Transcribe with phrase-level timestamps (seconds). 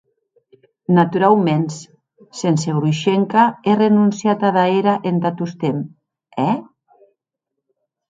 [0.97, 1.75] Naturauments,
[2.39, 5.79] sense Grushenka e renonciant ada era entà tostemp,
[6.49, 6.51] è?